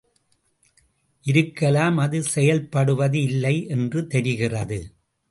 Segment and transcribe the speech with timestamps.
[1.25, 4.79] இருக்கலாம் அது செயல்படுவது இல்லை என்று தெரிகிறது.